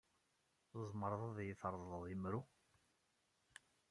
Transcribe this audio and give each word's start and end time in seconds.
Tzemreḍ 0.71 1.21
ad 1.27 1.37
iyi-treḍleḍ 1.41 2.03
imru? 2.13 2.41